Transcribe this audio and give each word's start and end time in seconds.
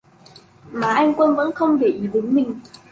Má 0.71 0.93
anh 0.93 1.13
quân 1.17 1.35
vẫn 1.35 1.51
không 1.55 1.79
để 1.79 1.87
ý 1.87 2.07
đến 2.13 2.35
mình 2.35 2.53